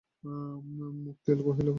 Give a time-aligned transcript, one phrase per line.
[1.03, 1.69] মুক্তিয়ার কহিল, হাঁ।